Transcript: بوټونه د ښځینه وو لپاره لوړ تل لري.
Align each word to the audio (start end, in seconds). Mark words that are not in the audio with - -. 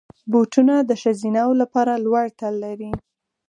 بوټونه 0.31 0.75
د 0.89 0.91
ښځینه 1.01 1.41
وو 1.47 1.59
لپاره 1.61 1.93
لوړ 2.05 2.25
تل 2.39 2.53
لري. 2.65 2.91